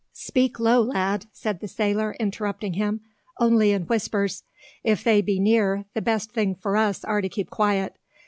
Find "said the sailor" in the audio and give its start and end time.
1.31-2.15